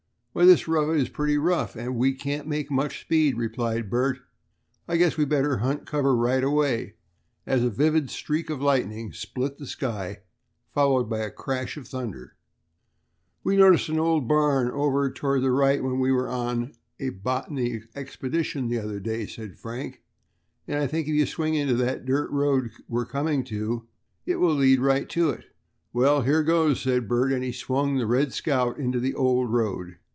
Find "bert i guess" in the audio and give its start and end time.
3.89-5.17